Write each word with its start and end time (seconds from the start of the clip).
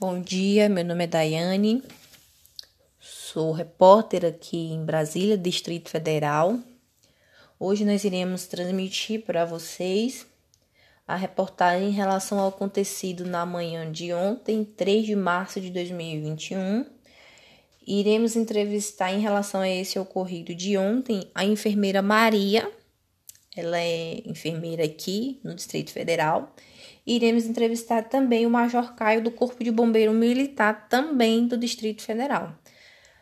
Bom 0.00 0.18
dia, 0.18 0.66
meu 0.66 0.82
nome 0.82 1.04
é 1.04 1.06
Daiane, 1.06 1.82
sou 2.98 3.52
repórter 3.52 4.24
aqui 4.24 4.72
em 4.72 4.82
Brasília, 4.82 5.36
Distrito 5.36 5.90
Federal. 5.90 6.58
Hoje 7.58 7.84
nós 7.84 8.02
iremos 8.02 8.46
transmitir 8.46 9.20
para 9.26 9.44
vocês 9.44 10.26
a 11.06 11.16
reportagem 11.16 11.88
em 11.88 11.92
relação 11.92 12.38
ao 12.38 12.48
acontecido 12.48 13.26
na 13.26 13.44
manhã 13.44 13.92
de 13.92 14.10
ontem, 14.10 14.64
3 14.64 15.04
de 15.04 15.14
março 15.14 15.60
de 15.60 15.68
2021. 15.68 16.86
Iremos 17.86 18.36
entrevistar 18.36 19.12
em 19.12 19.20
relação 19.20 19.60
a 19.60 19.68
esse 19.68 19.98
ocorrido 19.98 20.54
de 20.54 20.78
ontem 20.78 21.30
a 21.34 21.44
enfermeira 21.44 22.00
Maria, 22.00 22.72
ela 23.54 23.78
é 23.78 24.22
enfermeira 24.24 24.82
aqui 24.82 25.38
no 25.44 25.54
Distrito 25.54 25.90
Federal 25.90 26.54
iremos 27.16 27.44
entrevistar 27.44 28.04
também 28.04 28.46
o 28.46 28.50
Major 28.50 28.94
Caio 28.94 29.22
do 29.22 29.30
Corpo 29.30 29.64
de 29.64 29.70
Bombeiro 29.70 30.12
Militar, 30.12 30.88
também 30.88 31.46
do 31.46 31.56
Distrito 31.56 32.02
Federal. 32.02 32.54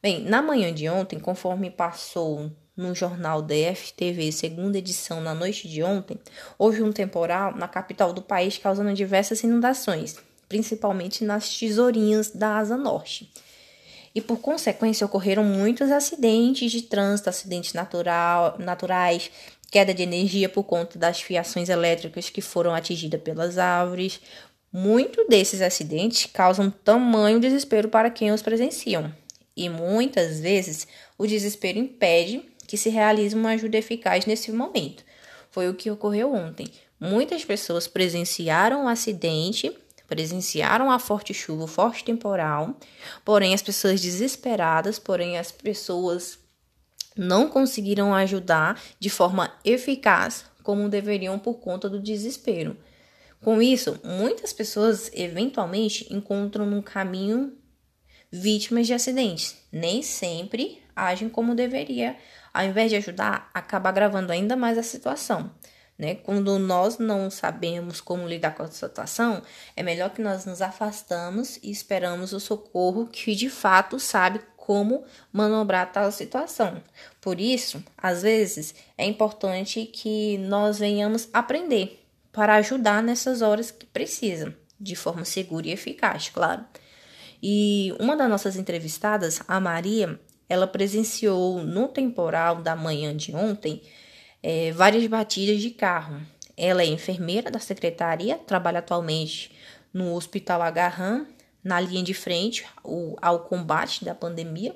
Bem, 0.00 0.22
na 0.24 0.40
manhã 0.40 0.72
de 0.72 0.88
ontem, 0.88 1.18
conforme 1.18 1.68
passou 1.70 2.50
no 2.76 2.94
jornal 2.94 3.42
DFTV, 3.42 4.30
segunda 4.30 4.78
edição, 4.78 5.20
na 5.20 5.34
noite 5.34 5.68
de 5.68 5.82
ontem, 5.82 6.16
houve 6.56 6.82
um 6.82 6.92
temporal 6.92 7.56
na 7.56 7.66
capital 7.66 8.12
do 8.12 8.22
país 8.22 8.56
causando 8.56 8.94
diversas 8.94 9.42
inundações, 9.42 10.16
principalmente 10.48 11.24
nas 11.24 11.58
tesourinhas 11.58 12.30
da 12.30 12.58
Asa 12.58 12.76
Norte. 12.76 13.32
E 14.14 14.20
por 14.20 14.38
consequência 14.38 15.04
ocorreram 15.04 15.42
muitos 15.42 15.90
acidentes 15.90 16.70
de 16.70 16.82
trânsito, 16.82 17.30
acidentes 17.30 17.72
natural, 17.72 18.56
naturais, 18.58 19.30
queda 19.72 19.94
de 19.94 20.02
energia 20.02 20.50
por 20.50 20.64
conta 20.64 20.98
das 20.98 21.22
fiações 21.22 21.70
elétricas 21.70 22.28
que 22.28 22.42
foram 22.42 22.74
atingidas 22.74 23.22
pelas 23.22 23.56
árvores. 23.56 24.20
Muitos 24.70 25.26
desses 25.26 25.62
acidentes 25.62 26.28
causam 26.30 26.70
tamanho 26.70 27.40
desespero 27.40 27.88
para 27.88 28.10
quem 28.10 28.30
os 28.30 28.42
presenciam, 28.42 29.12
e 29.56 29.68
muitas 29.68 30.40
vezes 30.40 30.86
o 31.16 31.26
desespero 31.26 31.78
impede 31.78 32.42
que 32.66 32.76
se 32.76 32.90
realize 32.90 33.34
uma 33.34 33.50
ajuda 33.50 33.78
eficaz 33.78 34.26
nesse 34.26 34.52
momento. 34.52 35.02
Foi 35.50 35.68
o 35.68 35.74
que 35.74 35.90
ocorreu 35.90 36.32
ontem. 36.32 36.70
Muitas 37.00 37.44
pessoas 37.44 37.88
presenciaram 37.88 38.84
o 38.84 38.88
acidente, 38.88 39.74
presenciaram 40.06 40.90
a 40.90 40.98
forte 40.98 41.32
chuva, 41.32 41.66
forte 41.66 42.04
temporal, 42.04 42.76
porém 43.24 43.54
as 43.54 43.62
pessoas 43.62 44.00
desesperadas, 44.00 44.98
porém 44.98 45.38
as 45.38 45.50
pessoas 45.50 46.38
não 47.16 47.48
conseguiram 47.48 48.14
ajudar 48.14 48.80
de 48.98 49.10
forma 49.10 49.52
eficaz 49.64 50.44
como 50.62 50.88
deveriam 50.88 51.38
por 51.38 51.54
conta 51.54 51.88
do 51.88 52.00
desespero. 52.00 52.76
Com 53.40 53.60
isso, 53.60 53.98
muitas 54.04 54.52
pessoas 54.52 55.10
eventualmente 55.12 56.06
encontram 56.14 56.64
no 56.64 56.82
caminho 56.82 57.52
vítimas 58.30 58.86
de 58.86 58.94
acidentes. 58.94 59.56
Nem 59.70 60.02
sempre 60.02 60.80
agem 60.94 61.28
como 61.28 61.54
deveria. 61.54 62.16
Ao 62.54 62.64
invés 62.64 62.90
de 62.90 62.96
ajudar, 62.96 63.50
acaba 63.52 63.88
agravando 63.88 64.32
ainda 64.32 64.56
mais 64.56 64.78
a 64.78 64.82
situação. 64.82 65.50
Né? 65.98 66.14
Quando 66.14 66.58
nós 66.58 66.98
não 66.98 67.30
sabemos 67.30 68.00
como 68.00 68.26
lidar 68.26 68.54
com 68.54 68.62
a 68.62 68.68
situação, 68.68 69.42
é 69.76 69.82
melhor 69.82 70.10
que 70.10 70.22
nós 70.22 70.46
nos 70.46 70.62
afastamos 70.62 71.58
e 71.62 71.70
esperamos 71.70 72.32
o 72.32 72.40
socorro 72.40 73.06
que 73.06 73.34
de 73.34 73.50
fato 73.50 74.00
sabe 74.00 74.40
como 74.64 75.02
manobrar 75.32 75.90
tal 75.90 76.12
situação. 76.12 76.80
Por 77.20 77.40
isso, 77.40 77.82
às 77.98 78.22
vezes, 78.22 78.72
é 78.96 79.04
importante 79.04 79.84
que 79.86 80.38
nós 80.38 80.78
venhamos 80.78 81.28
aprender 81.32 82.00
para 82.30 82.54
ajudar 82.54 83.02
nessas 83.02 83.42
horas 83.42 83.72
que 83.72 83.84
precisam, 83.84 84.54
de 84.78 84.94
forma 84.94 85.24
segura 85.24 85.66
e 85.66 85.72
eficaz, 85.72 86.28
claro. 86.28 86.64
E 87.42 87.92
uma 87.98 88.16
das 88.16 88.30
nossas 88.30 88.54
entrevistadas, 88.54 89.42
a 89.48 89.58
Maria, 89.58 90.16
ela 90.48 90.68
presenciou 90.68 91.60
no 91.64 91.88
temporal 91.88 92.62
da 92.62 92.76
manhã 92.76 93.16
de 93.16 93.34
ontem 93.34 93.82
é, 94.40 94.70
várias 94.70 95.04
batidas 95.08 95.60
de 95.60 95.70
carro. 95.70 96.20
Ela 96.56 96.82
é 96.82 96.86
enfermeira 96.86 97.50
da 97.50 97.58
secretaria, 97.58 98.38
trabalha 98.38 98.78
atualmente 98.78 99.50
no 99.92 100.14
Hospital 100.14 100.62
Agarram 100.62 101.26
na 101.62 101.80
linha 101.80 102.02
de 102.02 102.14
frente 102.14 102.66
ao 103.20 103.40
combate 103.40 104.04
da 104.04 104.14
pandemia, 104.14 104.74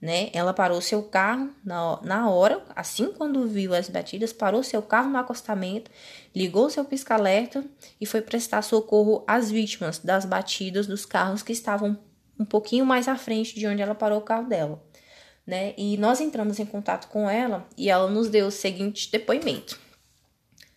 né? 0.00 0.30
Ela 0.32 0.54
parou 0.54 0.80
seu 0.80 1.02
carro 1.02 1.50
na, 1.64 2.00
na 2.02 2.30
hora, 2.30 2.62
assim 2.76 3.12
quando 3.12 3.48
viu 3.48 3.74
as 3.74 3.88
batidas, 3.88 4.32
parou 4.32 4.62
seu 4.62 4.80
carro 4.80 5.10
no 5.10 5.18
acostamento, 5.18 5.90
ligou 6.34 6.70
seu 6.70 6.84
pisca-alerta 6.84 7.64
e 8.00 8.06
foi 8.06 8.20
prestar 8.20 8.62
socorro 8.62 9.24
às 9.26 9.50
vítimas 9.50 9.98
das 9.98 10.24
batidas 10.24 10.86
dos 10.86 11.04
carros 11.04 11.42
que 11.42 11.52
estavam 11.52 11.98
um 12.38 12.44
pouquinho 12.44 12.86
mais 12.86 13.08
à 13.08 13.16
frente 13.16 13.58
de 13.58 13.66
onde 13.66 13.82
ela 13.82 13.94
parou 13.94 14.18
o 14.18 14.22
carro 14.22 14.48
dela, 14.48 14.80
né? 15.44 15.74
E 15.76 15.96
nós 15.96 16.20
entramos 16.20 16.60
em 16.60 16.66
contato 16.66 17.08
com 17.08 17.28
ela 17.28 17.66
e 17.76 17.90
ela 17.90 18.08
nos 18.08 18.28
deu 18.28 18.46
o 18.46 18.52
seguinte 18.52 19.10
depoimento. 19.10 19.80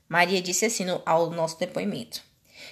Maria 0.09 0.41
disse 0.41 0.65
assim 0.65 0.83
no, 0.83 1.01
ao 1.05 1.29
nosso 1.29 1.59
depoimento: 1.59 2.23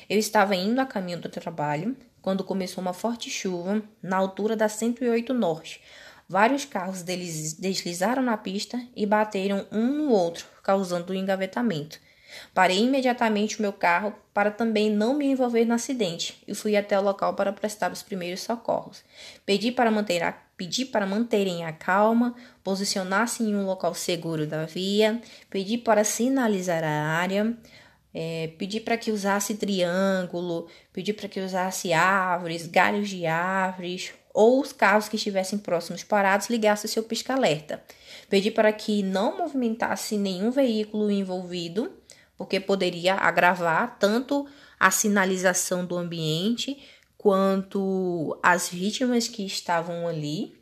Eu 0.10 0.18
estava 0.18 0.56
indo 0.56 0.82
a 0.82 0.86
caminho 0.86 1.22
do 1.22 1.30
trabalho 1.30 1.96
quando 2.22 2.44
começou 2.44 2.82
uma 2.82 2.94
forte 2.94 3.30
chuva 3.30 3.82
na 4.02 4.18
altura 4.18 4.56
da 4.56 4.68
108 4.70 5.34
Norte. 5.34 5.82
Vários 6.28 6.64
carros 6.64 7.02
deslizaram 7.02 8.22
na 8.22 8.38
pista 8.38 8.80
e 8.96 9.06
bateram 9.06 9.66
um 9.72 9.88
no 9.88 10.10
outro, 10.12 10.46
causando 10.62 11.12
um 11.12 11.16
engavetamento. 11.16 12.00
Parei 12.54 12.80
imediatamente 12.84 13.58
o 13.58 13.62
meu 13.62 13.74
carro 13.74 14.14
para 14.34 14.52
também 14.52 14.90
não 14.90 15.16
me 15.16 15.26
envolver 15.26 15.66
no 15.66 15.74
acidente 15.74 16.42
e 16.48 16.54
fui 16.54 16.76
até 16.76 17.00
o 17.00 17.04
local 17.04 17.34
para 17.34 17.52
prestar 17.52 17.92
os 17.92 18.04
primeiros 18.04 18.42
socorros. 18.42 19.04
Pedi 19.46 19.72
para, 19.72 19.90
manter 19.90 20.22
a, 20.24 20.32
pedi 20.56 20.86
para 20.86 21.06
manterem 21.06 21.66
a 21.66 21.74
calma, 21.74 22.36
posicionar-se 22.64 23.44
em 23.44 23.56
um 23.56 23.66
local 23.66 23.94
seguro 23.94 24.46
da 24.46 24.66
via, 24.66 25.20
pedi 25.50 25.78
para 25.78 26.04
sinalizar 26.04 26.84
a 26.84 26.90
área, 26.90 27.58
é, 28.14 28.52
para 28.84 28.98
que 28.98 29.12
usasse 29.12 29.56
triângulo, 29.56 30.68
pedir 30.92 31.14
para 31.14 31.28
que 31.28 31.40
usasse 31.40 31.94
árvores, 31.94 32.68
galhos 32.68 33.10
de 33.10 33.26
árvores, 33.26 34.12
ou 34.34 34.62
os 34.62 34.72
carros 34.72 35.10
que 35.10 35.16
estivessem 35.16 35.60
próximos 35.60 36.04
parados 36.04 36.50
ligasse 36.50 36.88
seu 36.88 37.04
pisca-alerta. 37.04 37.84
Pedir 38.30 38.52
para 38.52 38.72
que 38.72 39.04
não 39.04 39.38
movimentasse 39.38 40.18
nenhum 40.18 40.52
veículo 40.52 41.12
envolvido, 41.12 41.92
porque 42.38 42.60
poderia 42.60 43.16
agravar 43.16 43.98
tanto 44.00 44.48
a 44.80 44.92
sinalização 44.92 45.86
do 45.86 45.98
ambiente 45.98 46.82
quanto 47.18 48.40
as 48.42 48.70
vítimas 48.70 49.28
que 49.28 49.46
estavam 49.46 50.08
ali. 50.08 50.58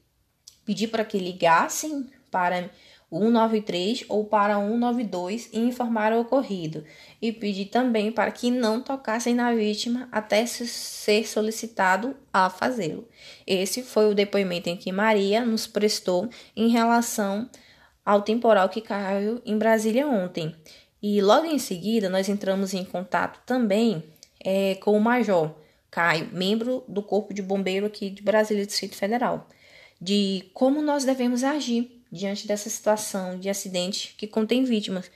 Pedir 0.66 0.88
para 0.88 1.06
que 1.06 1.20
ligassem 1.20 2.10
para 2.32 2.70
193 3.10 4.06
ou 4.10 4.26
para 4.26 4.56
192 4.56 5.50
e 5.54 5.60
informar 5.60 6.12
o 6.12 6.22
ocorrido, 6.22 6.84
e 7.22 7.32
pedir 7.32 7.66
também 7.66 8.12
para 8.12 8.32
que 8.32 8.52
não 8.52 8.82
tocassem 8.82 9.34
na 9.34 9.54
vítima 9.54 10.10
até 10.12 10.46
ser 10.46 11.26
solicitado 11.26 12.16
a 12.34 12.50
fazê-lo. 12.50 13.08
Esse 13.46 13.82
foi 13.82 14.12
o 14.12 14.16
depoimento 14.16 14.70
em 14.70 14.76
que 14.76 14.92
Maria 14.92 15.46
nos 15.46 15.66
prestou 15.66 16.30
em 16.56 16.68
relação 16.68 17.50
ao 18.06 18.22
temporal 18.22 18.70
que 18.70 18.82
caiu 18.82 19.42
em 19.46 19.58
Brasília 19.58 20.08
ontem. 20.08 20.54
E 21.02 21.22
logo 21.22 21.46
em 21.46 21.60
seguida 21.60 22.10
nós 22.10 22.28
entramos 22.28 22.74
em 22.74 22.84
contato 22.84 23.42
também 23.46 24.04
é, 24.44 24.76
com 24.76 24.98
o 24.98 25.00
Major 25.00 25.54
Caio, 25.90 26.30
membro 26.34 26.84
do 26.88 27.02
Corpo 27.02 27.34
de 27.34 27.42
Bombeiro 27.42 27.86
aqui 27.86 28.10
de 28.10 28.22
Brasília, 28.22 28.66
Distrito 28.66 28.96
Federal, 28.96 29.48
de 30.00 30.46
como 30.54 30.82
nós 30.82 31.06
devemos 31.06 31.44
agir 31.44 31.97
diante 32.12 32.48
dessa 32.48 32.70
situação 32.70 33.40
de 33.40 33.50
acidente 33.50 34.16
que 34.18 34.28
contém 34.28 34.64
vítimas. 34.64 35.10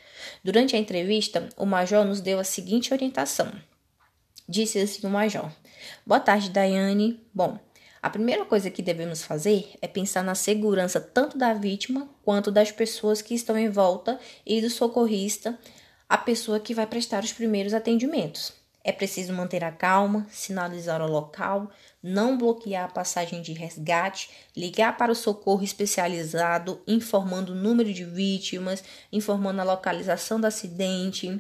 Durante 0.44 0.76
a 0.76 0.80
entrevista, 0.80 1.50
o 1.58 1.66
major 1.66 2.06
nos 2.06 2.22
deu 2.22 2.40
a 2.40 2.44
seguinte 2.44 2.94
orientação. 2.94 3.52
Disse 4.48 4.80
assim 4.80 5.06
o 5.08 5.10
major: 5.10 5.52
Boa 6.06 6.20
tarde, 6.20 6.50
Daiane. 6.50 7.20
Bom, 7.34 7.58
a 8.02 8.10
primeira 8.10 8.44
coisa 8.46 8.72
que 8.72 8.82
devemos 8.82 9.24
fazer 9.24 9.74
é 9.82 9.88
pensar 9.88 10.24
na 10.24 10.36
segurança 10.36 11.00
tanto 11.00 11.38
da 11.38 11.54
vítima 11.54 12.10
quanto 12.24 12.52
das 12.52 12.72
pessoas 12.72 13.22
que 13.22 13.36
estão 13.36 13.58
em 13.58 13.70
volta 13.70 14.20
e 14.46 14.60
do 14.60 14.70
socorrista, 14.70 15.58
a 16.10 16.18
pessoa 16.18 16.60
que 16.60 16.74
vai 16.74 16.88
prestar 16.88 17.24
os 17.24 17.32
primeiros 17.32 17.74
atendimentos. 17.74 18.61
É 18.84 18.92
preciso 18.92 19.32
manter 19.32 19.64
a 19.64 19.72
calma, 19.72 20.26
sinalizar 20.32 21.02
o 21.02 21.08
local, 21.08 21.70
não 22.02 22.36
bloquear 22.36 22.86
a 22.86 22.92
passagem 22.92 23.42
de 23.42 23.54
resgate, 23.54 24.30
ligar 24.58 24.98
para 24.98 25.12
o 25.12 25.16
socorro 25.16 25.64
especializado, 25.64 26.82
informando 26.88 27.54
o 27.54 27.56
número 27.56 27.94
de 27.94 28.04
vítimas, 28.04 28.84
informando 29.12 29.62
a 29.62 29.66
localização 29.66 30.42
do 30.42 30.48
acidente, 30.48 31.40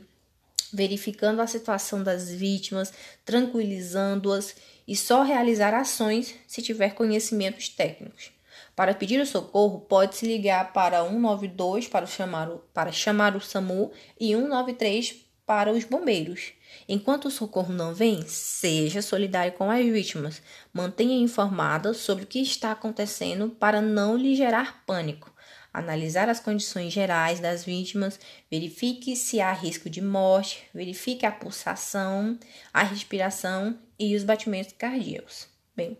verificando 0.72 1.42
a 1.42 1.48
situação 1.48 2.04
das 2.04 2.30
vítimas, 2.30 2.94
tranquilizando-as 3.26 4.56
e 4.88 4.96
só 4.96 5.24
realizar 5.24 5.74
ações 5.74 6.36
se 6.48 6.62
tiver 6.62 6.94
conhecimentos 6.94 7.70
técnicos. 7.70 8.32
Para 8.76 8.94
pedir 8.94 9.20
o 9.20 9.26
socorro, 9.26 9.82
pode-se 9.82 10.26
ligar 10.26 10.72
para 10.74 11.04
192 11.04 11.88
para 11.88 12.06
chamar, 12.06 12.50
o, 12.50 12.60
para 12.74 12.92
chamar 12.92 13.36
o 13.36 13.42
SAMU 13.42 13.92
e 14.20 14.28
193 14.28 15.31
para 15.52 15.70
os 15.70 15.84
bombeiros. 15.84 16.54
Enquanto 16.88 17.26
o 17.26 17.30
socorro 17.30 17.74
não 17.74 17.94
vem, 17.94 18.22
seja 18.26 19.02
solidário 19.02 19.52
com 19.52 19.70
as 19.70 19.84
vítimas. 19.84 20.42
Mantenha 20.72 21.22
informada 21.22 21.94
sobre 21.94 22.24
o 22.24 22.28
que 22.28 22.40
está 22.40 22.72
acontecendo 22.72 23.50
para 23.50 23.82
não 23.82 24.16
lhe 24.16 24.34
gerar 24.34 24.82
pânico. 24.86 25.30
Analisar 25.74 26.30
as 26.30 26.40
condições 26.40 26.94
gerais 26.94 27.42
das 27.42 27.66
vítimas, 27.66 28.18
verifique 28.50 29.14
se 29.14 29.42
há 29.42 29.52
risco 29.52 29.90
de 29.90 30.02
morte, 30.02 30.64
verifique 30.74 31.26
a 31.26 31.32
pulsação, 31.34 32.40
a 32.74 32.84
respiração 32.84 33.78
e 34.00 34.16
os 34.16 34.24
batimentos 34.24 34.74
cardíacos. 34.78 35.50
Bem, 35.76 35.98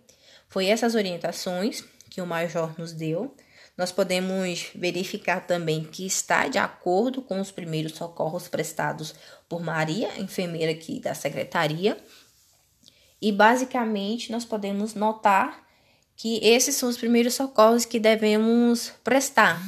foi 0.48 0.68
essas 0.68 0.96
orientações 0.96 1.84
que 2.10 2.22
o 2.22 2.26
major 2.26 2.74
nos 2.80 2.94
deu. 2.94 3.36
Nós 3.82 3.92
podemos 3.92 4.68
verificar 4.76 5.48
também 5.48 5.84
que 5.84 6.06
está 6.06 6.48
de 6.48 6.60
acordo 6.60 7.20
com 7.20 7.42
os 7.42 7.50
primeiros 7.50 7.94
socorros 7.94 8.48
prestados 8.48 9.16
por 9.50 9.60
Maria, 9.60 10.22
enfermeira 10.22 10.72
aqui 10.72 11.00
da 11.00 11.16
secretaria. 11.16 11.98
E 13.20 13.32
basicamente 13.32 14.32
nós 14.32 14.46
podemos 14.46 14.94
notar 14.94 15.68
que 16.16 16.40
esses 16.44 16.76
são 16.76 16.90
os 16.90 16.98
primeiros 16.98 17.34
socorros 17.34 17.84
que 17.84 18.00
devemos 18.00 18.94
prestar 19.04 19.60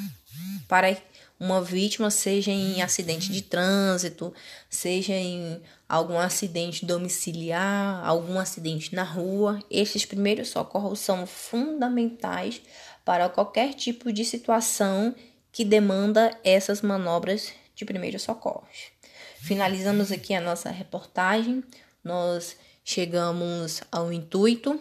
para 0.67 0.95
uma 1.39 1.59
vítima, 1.63 2.11
seja 2.11 2.51
em 2.51 2.83
acidente 2.83 3.31
de 3.31 3.41
trânsito, 3.41 4.31
seja 4.69 5.13
em 5.13 5.59
algum 5.89 6.19
acidente 6.19 6.85
domiciliar, 6.85 8.05
algum 8.05 8.37
acidente 8.37 8.93
na 8.93 9.03
rua. 9.03 9.59
Esses 9.71 10.05
primeiros 10.05 10.49
socorros 10.49 10.99
são 10.99 11.25
fundamentais 11.25 12.61
para 13.03 13.29
qualquer 13.29 13.73
tipo 13.73 14.11
de 14.11 14.23
situação 14.23 15.13
que 15.51 15.63
demanda 15.63 16.37
essas 16.43 16.81
manobras 16.81 17.53
de 17.75 17.85
primeiros 17.85 18.23
socorros. 18.23 18.91
Finalizamos 19.39 20.11
aqui 20.11 20.33
a 20.33 20.41
nossa 20.41 20.69
reportagem. 20.69 21.63
Nós 22.03 22.55
chegamos 22.83 23.81
ao 23.91 24.11
intuito 24.11 24.79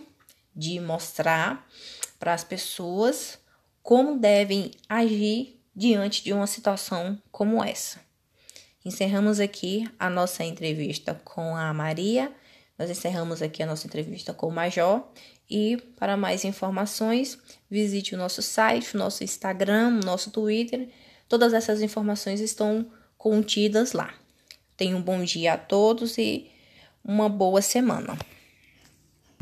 de 0.55 0.79
mostrar 0.81 1.67
para 2.19 2.33
as 2.33 2.45
pessoas 2.45 3.39
como 3.83 4.19
devem 4.19 4.71
agir 4.89 5.61
diante 5.75 6.23
de 6.23 6.33
uma 6.33 6.47
situação 6.47 7.21
como 7.31 7.63
essa. 7.63 8.01
Encerramos 8.85 9.41
aqui 9.41 9.89
a 9.99 10.11
nossa 10.11 10.45
entrevista 10.45 11.21
com 11.25 11.57
a 11.57 11.73
Maria, 11.73 12.33
nós 12.83 12.91
encerramos 12.91 13.41
aqui 13.41 13.63
a 13.63 13.67
nossa 13.67 13.87
entrevista 13.87 14.35
com 14.35 14.49
o 14.49 14.51
Major 14.51 15.05
e 15.49 15.77
para 15.97 16.17
mais 16.17 16.45
informações, 16.45 17.39
visite 17.71 18.13
o 18.13 18.19
nosso 18.19 18.43
site, 18.43 18.97
o 18.97 18.99
nosso 18.99 19.23
Instagram, 19.23 20.01
o 20.03 20.05
nosso 20.05 20.33
Twitter. 20.33 20.89
Todas 21.29 21.55
essas 21.55 21.81
informações 21.81 22.41
estão 22.41 22.85
contidas 23.17 23.93
lá. 23.93 24.13
Tenha 24.77 24.97
um 24.97 25.01
bom 25.01 25.23
dia 25.23 25.53
a 25.53 25.57
todos 25.57 26.19
e 26.19 26.51
uma 27.05 27.29
boa 27.29 27.63
semana. 27.63 28.19